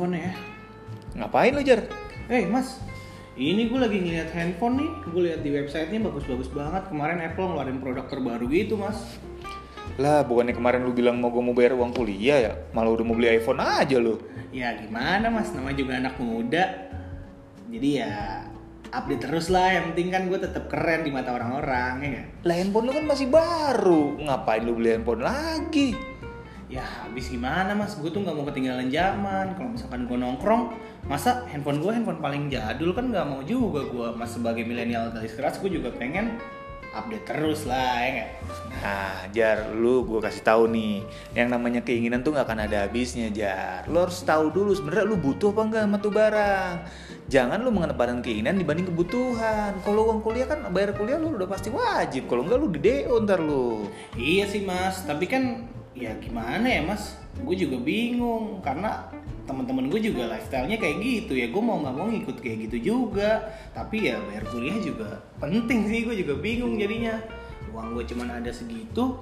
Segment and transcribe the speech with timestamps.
[0.00, 0.34] handphonenya ya.
[1.20, 1.80] Ngapain lu Jar?
[2.32, 2.80] Eh mas,
[3.36, 4.90] ini gue lagi ngeliat handphone nih.
[5.12, 6.88] Gue lihat di websitenya bagus-bagus banget.
[6.88, 9.20] Kemarin Apple ngeluarin produk terbaru gitu mas.
[10.00, 12.52] Lah bukannya kemarin lu bilang mau gue mau bayar uang kuliah ya?
[12.72, 14.16] Malah udah mau beli iPhone aja lu.
[14.48, 16.64] Ya gimana mas, namanya juga anak muda.
[17.68, 18.40] Jadi ya
[18.88, 19.68] update terus lah.
[19.76, 22.22] Yang penting kan gue tetap keren di mata orang-orang ya?
[22.48, 24.16] Lah handphone lu kan masih baru.
[24.16, 25.92] Ngapain lu beli handphone lagi?
[26.70, 29.58] Ya habis gimana mas, gue tuh nggak mau ketinggalan zaman.
[29.58, 30.70] Kalau misalkan gue nongkrong,
[31.02, 34.08] masa handphone gue handphone paling jadul kan nggak mau juga gue.
[34.14, 36.38] Mas sebagai milenial garis keras, gue juga pengen
[36.94, 38.30] update terus lah ya nggak?
[38.70, 41.02] Nah, Jar, lu gue kasih tahu nih,
[41.34, 43.90] yang namanya keinginan tuh nggak akan ada habisnya, Jar.
[43.90, 46.74] Lu harus tahu dulu sebenarnya lu butuh apa enggak sama tuh barang.
[47.30, 49.74] Jangan lu mengedepankan keinginan dibanding kebutuhan.
[49.82, 52.30] Kalau uang kuliah kan bayar kuliah lu udah pasti wajib.
[52.30, 53.90] Kalau enggak lu di DO ntar lu.
[54.14, 57.18] Iya sih mas, tapi kan ya gimana ya mas?
[57.40, 59.10] Gue juga bingung karena
[59.46, 61.50] teman-teman gue juga lifestyle-nya kayak gitu ya.
[61.50, 63.50] Gue mau nggak mau ngikut kayak gitu juga.
[63.74, 66.06] Tapi ya bayar kuliah juga penting sih.
[66.06, 67.18] Gue juga bingung jadinya.
[67.70, 69.14] Uang gue cuma ada segitu,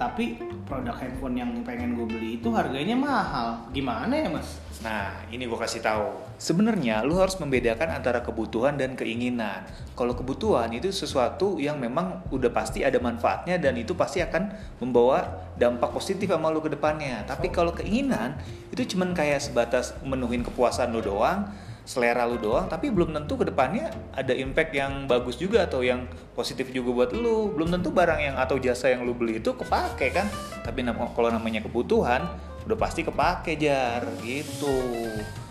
[0.00, 3.70] tapi produk handphone yang pengen gue beli itu harganya mahal.
[3.70, 4.58] Gimana ya mas?
[4.82, 6.10] Nah, ini gue kasih tahu.
[6.42, 9.62] Sebenarnya lu harus membedakan antara kebutuhan dan keinginan.
[9.94, 14.50] Kalau kebutuhan itu sesuatu yang memang udah pasti ada manfaatnya dan itu pasti akan
[14.82, 15.22] membawa
[15.54, 17.22] dampak positif sama lu ke depannya.
[17.22, 18.34] Tapi kalau keinginan
[18.74, 21.46] itu cuman kayak sebatas menuhin kepuasan lu doang,
[21.82, 26.06] selera lu doang, tapi belum tentu ke depannya ada impact yang bagus juga atau yang
[26.38, 27.50] positif juga buat lu.
[27.50, 30.30] Belum tentu barang yang atau jasa yang lu beli itu kepake kan.
[30.62, 32.22] Tapi kalau namanya kebutuhan
[32.62, 34.70] udah pasti kepake jar gitu.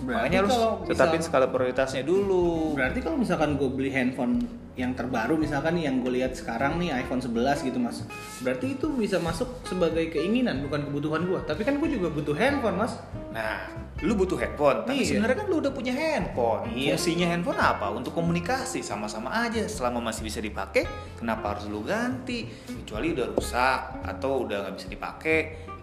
[0.02, 0.56] Berarti Makanya harus
[0.88, 2.74] tetapin misal- skala prioritasnya dulu.
[2.74, 4.40] Berarti kalau misalkan gue beli handphone
[4.72, 8.08] yang terbaru misalkan yang gue lihat sekarang nih iPhone 11 gitu mas
[8.40, 12.80] berarti itu bisa masuk sebagai keinginan bukan kebutuhan gue tapi kan gue juga butuh handphone
[12.80, 12.96] mas
[13.32, 13.64] Nah,
[14.04, 15.16] lu butuh handphone, tapi Iya.
[15.16, 16.68] sebenarnya kan lu udah punya handphone.
[16.68, 17.00] Iya.
[17.00, 17.88] Fungsinya handphone apa?
[17.88, 19.64] Untuk komunikasi sama-sama aja.
[19.72, 20.84] Selama masih bisa dipakai,
[21.16, 22.52] kenapa harus lu ganti?
[22.84, 25.40] Kecuali udah rusak atau udah nggak bisa dipakai,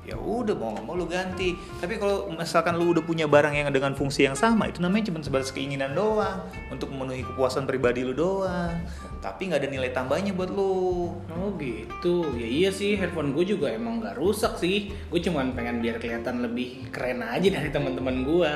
[0.08, 1.52] ya udah mau nggak mau lu ganti.
[1.76, 5.20] Tapi kalau misalkan lu udah punya barang yang dengan fungsi yang sama, itu namanya cuma
[5.20, 8.72] sebatas keinginan doang untuk memenuhi kepuasan pribadi lu doang.
[9.20, 11.12] Tapi nggak ada nilai tambahnya buat lu.
[11.28, 15.82] oh gitu ya iya sih handphone gue juga emang nggak rusak sih gue cuman pengen
[15.82, 18.54] biar kelihatan lebih keren aja dari teman-teman gue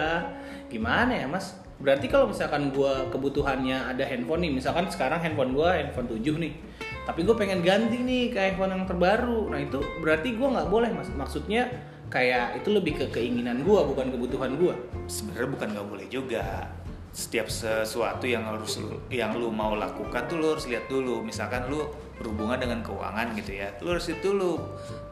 [0.72, 5.66] gimana ya mas berarti kalau misalkan gue kebutuhannya ada handphone nih misalkan sekarang handphone gue
[5.66, 6.54] handphone 7 nih.
[7.03, 9.50] Tapi gue pengen ganti nih ke iPhone yang terbaru.
[9.50, 11.10] Nah itu berarti gue nggak boleh mas.
[11.10, 11.66] Maksudnya
[12.06, 14.76] kayak itu lebih ke keinginan gue bukan kebutuhan gue
[15.10, 16.71] sebenarnya bukan nggak boleh juga.
[17.12, 18.81] Setiap sesuatu yang harus
[19.12, 21.21] yang lu mau lakukan tuh lu harus lihat dulu.
[21.21, 21.91] Misalkan lu
[22.22, 23.75] berhubungan dengan keuangan gitu ya.
[23.83, 24.62] Lu harus lihat dulu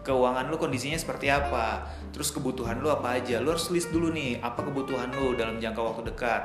[0.07, 1.85] keuangan lu kondisinya seperti apa
[2.15, 3.43] terus kebutuhan lu apa aja.
[3.43, 6.43] Lu harus list dulu nih apa kebutuhan lu dalam jangka waktu dekat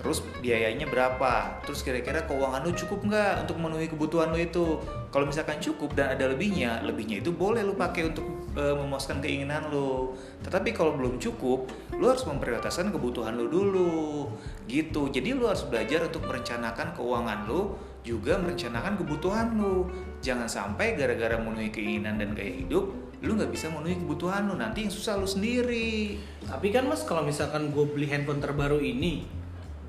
[0.00, 4.66] terus biayanya berapa terus kira-kira keuangan lu cukup nggak untuk memenuhi kebutuhan lu itu.
[5.12, 8.24] Kalau misalkan cukup dan ada lebihnya lebihnya itu boleh lu pakai untuk
[8.56, 10.16] e, memuaskan keinginan lu.
[10.40, 11.68] Tetapi kalau belum cukup
[12.00, 14.32] lu harus memprioritaskan kebutuhan lu dulu
[14.64, 15.12] gitu.
[15.12, 19.88] Jadi lu harus belajar untuk merencanakan keuangan lu juga merencanakan kebutuhan lu
[20.24, 24.88] jangan sampai gara-gara memenuhi keinginan dan gaya hidup lu nggak bisa memenuhi kebutuhan lu nanti
[24.88, 26.16] yang susah lu sendiri
[26.48, 29.28] Tapi kan mas kalau misalkan gue beli handphone terbaru ini,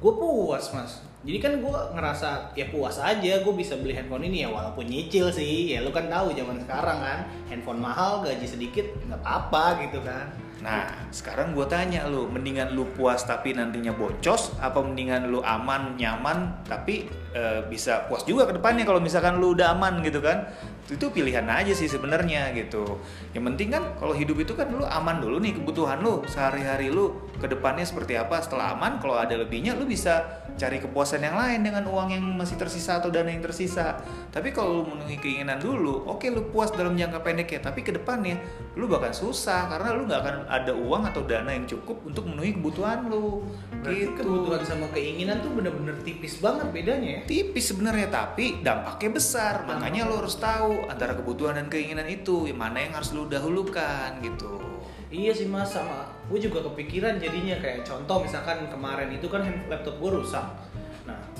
[0.03, 1.01] gue puas mas.
[1.21, 5.31] Jadi kan gue ngerasa ya puas aja gue bisa beli handphone ini ya walaupun nyicil
[5.31, 5.71] sih.
[5.73, 10.27] Ya lu kan tahu zaman sekarang kan handphone mahal gaji sedikit nggak apa-apa gitu kan.
[10.61, 15.97] Nah, sekarang gue tanya lu, mendingan lu puas tapi nantinya boncos, apa mendingan lu aman,
[15.97, 20.45] nyaman, tapi e, bisa puas juga ke depannya kalau misalkan lu udah aman gitu kan?
[20.85, 23.01] Itu pilihan aja sih sebenarnya gitu.
[23.33, 27.09] Yang penting kan kalau hidup itu kan lu aman dulu nih kebutuhan lu, sehari-hari lu
[27.41, 28.37] ke depannya seperti apa.
[28.37, 32.61] Setelah aman, kalau ada lebihnya lu bisa cari kepuasan yang lain dengan uang yang masih
[32.61, 33.97] tersisa atau dana yang tersisa.
[34.29, 37.95] Tapi kalau lu memenuhi keinginan dulu, oke lu puas dalam jangka pendek ya, tapi ke
[37.95, 38.37] depannya
[38.71, 42.55] lu bakal susah karena lu nggak akan ada uang atau dana yang cukup untuk memenuhi
[42.55, 43.43] kebutuhan lu.
[43.83, 44.15] Berarti gitu.
[44.23, 47.21] kebutuhan sama keinginan tuh bener-bener tipis banget bedanya ya.
[47.27, 49.67] Tipis sebenarnya tapi dampaknya besar.
[49.67, 54.23] Makanya lo harus tahu antara kebutuhan dan keinginan itu yang mana yang harus lu dahulukan
[54.23, 54.63] gitu.
[55.11, 59.99] Iya sih mas sama gue juga kepikiran jadinya kayak contoh misalkan kemarin itu kan laptop
[59.99, 60.47] gue rusak.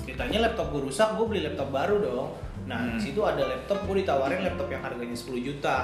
[0.02, 2.28] Ceritanya laptop gue rusak gue beli laptop baru dong.
[2.66, 2.94] Nah Hmm.
[2.94, 5.76] di situ ada laptop gue ditawarin laptop yang harganya 10 juta.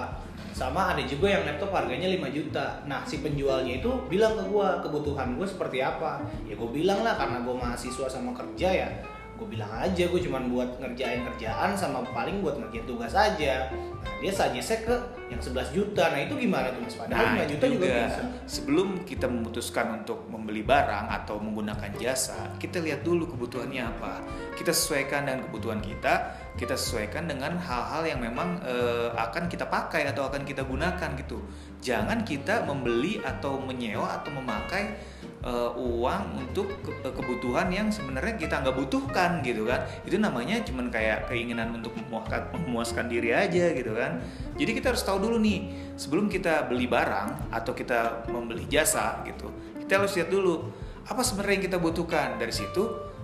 [0.55, 2.83] Sama ada juga yang laptop harganya 5 juta.
[2.87, 6.23] Nah si penjualnya itu bilang ke gue kebutuhan gue seperti apa.
[6.47, 8.91] Ya gue bilang lah karena gue mahasiswa sama kerja ya
[9.39, 13.71] gue bilang aja gue cuman buat ngerjain kerjaan sama paling buat ngerjain tugas aja
[14.19, 14.97] dia suggest ke
[15.31, 18.23] yang 11 juta nah itu gimana tuh mas padahal Nah, 5 juta itu juga, bisa
[18.49, 24.25] Sebelum kita memutuskan untuk membeli barang atau menggunakan jasa, kita lihat dulu kebutuhannya apa.
[24.57, 26.15] Kita sesuaikan dengan kebutuhan kita,
[26.57, 31.45] kita sesuaikan dengan hal-hal yang memang eh, akan kita pakai atau akan kita gunakan gitu.
[31.85, 34.97] Jangan kita membeli atau menyewa atau memakai
[35.39, 39.87] eh, uang untuk ke- eh, kebutuhan yang sebenarnya kita nggak butuhkan gitu kan.
[40.03, 44.19] Itu namanya cuman kayak keinginan untuk memuaskan, memuaskan diri aja gitu kan.
[44.59, 49.51] Jadi kita harus tahu dulu nih sebelum kita beli barang atau kita membeli jasa gitu.
[49.79, 50.69] Kita harus lihat dulu
[51.09, 52.83] apa sebenarnya yang kita butuhkan dari situ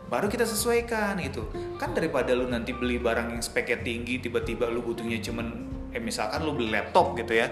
[0.09, 1.51] baru kita sesuaikan gitu.
[1.77, 5.47] Kan daripada lu nanti beli barang yang speknya tinggi tiba-tiba lu butuhnya cuman
[5.91, 7.51] eh misalkan lu beli laptop gitu ya.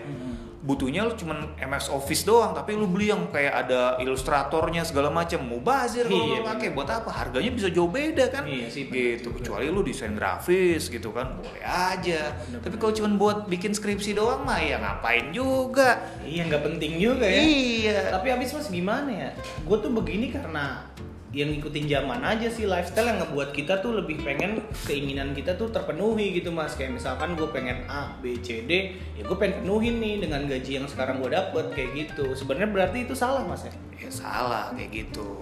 [0.62, 5.43] Butuhnya lu cuman MS Office doang tapi lu beli yang kayak ada ilustratornya segala macam
[5.43, 7.11] mubazir kalau Iya, lu pakai buat apa?
[7.11, 8.47] Harganya bisa jauh beda kan?
[8.47, 9.29] Iya sih, bener gitu.
[9.29, 9.38] juga.
[9.43, 12.31] Kecuali lu desain grafis gitu kan boleh aja.
[12.56, 15.99] Tapi kalau cuma buat bikin skripsi doang mah ya ngapain juga.
[16.23, 17.99] iya nggak penting juga ya Iya.
[18.11, 20.87] tapi abis mas gimana ya gue tuh begini karena
[21.32, 25.73] yang ngikutin zaman aja sih lifestyle yang ngebuat kita tuh lebih pengen keinginan kita tuh
[25.73, 26.76] terpenuhi gitu mas.
[26.76, 30.76] Kayak misalkan gue pengen A B C D ya gue pengen penuhin nih dengan gaji
[30.76, 32.37] yang sekarang gue dapet kayak gitu.
[32.37, 33.73] Sebenarnya berarti itu salah mas ya?
[33.96, 35.40] Ya salah kayak gitu.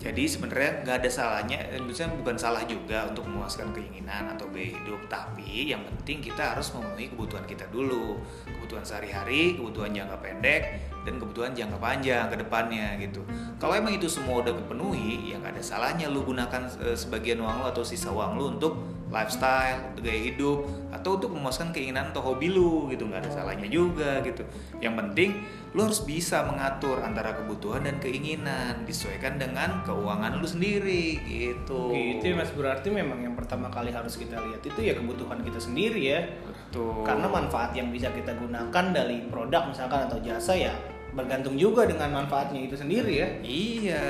[0.00, 4.72] Jadi sebenarnya nggak ada salahnya, eh, maksudnya bukan salah juga untuk memuaskan keinginan atau gaya
[4.72, 8.16] hidup, tapi yang penting kita harus memenuhi kebutuhan kita dulu,
[8.48, 10.62] kebutuhan sehari-hari, kebutuhan jangka pendek,
[11.04, 13.20] dan kebutuhan jangka panjang ke depannya gitu.
[13.60, 17.60] Kalau emang itu semua udah kepenuhi, ya nggak ada salahnya lu gunakan eh, sebagian uang
[17.60, 18.80] lu atau sisa uang lu untuk
[19.10, 20.64] lifestyle, gaya hidup,
[20.94, 24.46] atau untuk memuaskan keinginan atau hobi lu gitu, nggak ada salahnya juga gitu.
[24.78, 25.30] Yang penting
[25.70, 31.94] lu harus bisa mengatur antara kebutuhan dan keinginan disesuaikan dengan keuangan lu sendiri gitu.
[31.94, 35.62] gitu ya mas berarti memang yang pertama kali harus kita lihat itu ya kebutuhan kita
[35.62, 37.06] sendiri ya Betul.
[37.06, 40.74] karena manfaat yang bisa kita gunakan dari produk misalkan atau jasa ya
[41.14, 44.06] bergantung juga dengan manfaatnya itu sendiri ya Iya.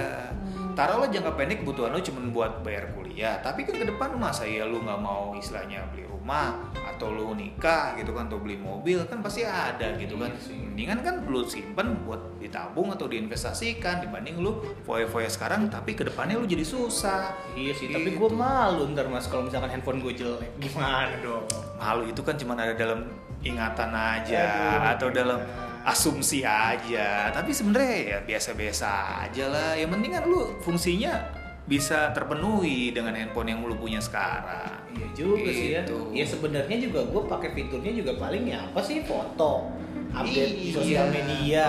[0.72, 4.64] Taruhlah jangka pendek kebutuhan lu cuma buat bayar kuliah, tapi kan ke depan masa ya
[4.64, 6.56] lu nggak mau istilahnya beli rumah
[6.86, 10.30] atau lu nikah gitu kan atau beli mobil kan pasti ada gitu kan.
[10.30, 10.68] Iya.
[10.70, 16.36] Mendingan kan lu simpen buat ditabung atau diinvestasikan dibanding lu foya-foya sekarang tapi ke depannya
[16.36, 17.34] lu jadi susah.
[17.52, 18.18] Iya sih, tapi Gitu.
[18.18, 21.44] gue malu ntar mas kalau misalkan handphone gue jelek gimana dong?
[21.76, 23.08] malu itu kan cuma ada dalam
[23.40, 25.69] ingatan aja Aduh, atau dalam iya.
[25.80, 28.88] Asumsi aja tapi sebenarnya ya biasa-biasa
[29.24, 34.74] aja lah yang penting kan lu fungsinya bisa terpenuhi dengan handphone yang lu punya sekarang
[34.90, 35.82] Iya juga sih ya.
[35.86, 35.98] Gitu.
[36.10, 39.70] Ya sebenarnya juga gue pakai fiturnya juga paling ya apa sih foto,
[40.10, 40.74] update Iya.
[40.74, 41.66] sosial media,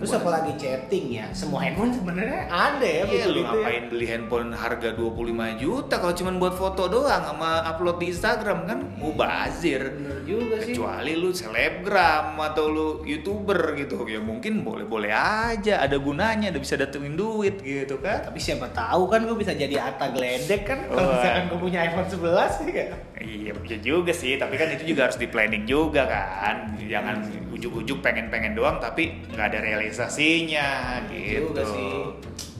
[0.00, 1.28] terus apalagi chatting ya.
[1.30, 3.46] Semua handphone sebenarnya ada ya Iya, lu ya.
[3.46, 5.20] ngapain beli handphone harga 25
[5.56, 9.92] juta kalau cuma buat foto doang sama upload di Instagram kan mubazir.
[9.92, 10.72] Bener juga sih.
[10.72, 16.74] Kecuali lu selebgram atau lu youtuber gitu ya mungkin boleh-boleh aja ada gunanya ada bisa
[16.74, 21.04] datengin duit gitu kan Tapi siapa tahu kan gue bisa jadi Atta Gledek kan kalau
[21.04, 21.12] Wah.
[21.14, 22.86] misalkan gue punya iPhone 11 ya.
[23.20, 26.72] Iya bisa juga sih, tapi kan itu juga harus di planning juga kan.
[26.80, 27.28] Jangan
[27.60, 30.68] ujuk-ujuk pengen-pengen doang tapi nggak ada realisasinya
[31.12, 31.52] gitu.
[31.52, 31.92] juga sih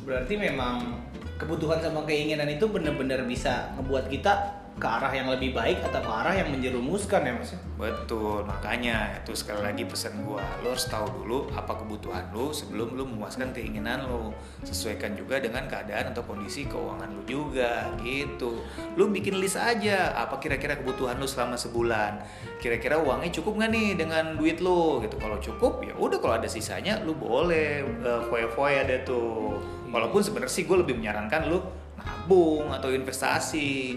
[0.05, 1.00] berarti memang
[1.41, 6.09] kebutuhan sama keinginan itu benar-benar bisa ngebuat kita ke arah yang lebih baik atau ke
[6.09, 11.25] arah yang menjerumuskan ya mas Betul, makanya itu sekali lagi pesan gua, lo harus tahu
[11.25, 14.37] dulu apa kebutuhan lo sebelum lo memuaskan keinginan lo.
[14.61, 18.61] Sesuaikan juga dengan keadaan atau kondisi keuangan lo juga gitu.
[19.00, 22.21] Lo bikin list aja apa kira-kira kebutuhan lo selama sebulan.
[22.61, 25.16] Kira-kira uangnya cukup nggak nih dengan duit lo gitu.
[25.16, 29.57] Kalau cukup ya udah kalau ada sisanya lo boleh uh, foya-foya deh tuh.
[29.88, 31.64] Walaupun sebenarnya sih gue lebih menyarankan lo
[31.97, 33.97] nabung atau investasi.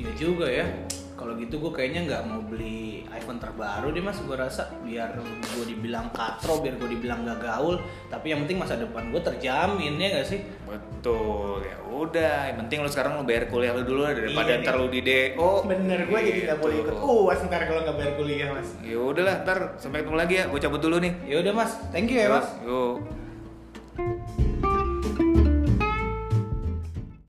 [0.00, 0.64] Iya juga ya
[1.12, 5.20] kalau gitu gue kayaknya nggak mau beli iPhone terbaru deh mas gue rasa biar
[5.52, 7.76] gue dibilang katro biar gue dibilang gak gaul
[8.08, 12.38] tapi yang penting masa depan gue terjamin ya gak sih Betul, ya udah.
[12.46, 15.50] Yang penting lu sekarang lu bayar kuliah lu dulu daripada Iya, ntar di DO.
[15.64, 17.04] bener gue jadi nggak boleh ikut Gitu.
[17.04, 20.44] uas ntar kalau nggak bayar kuliah mas Ya udahlah, ntar sampai ketemu lagi ya.
[20.46, 21.12] Gue cabut dulu nih.
[21.24, 22.96] ya udah mas thank you ya mas Yuk.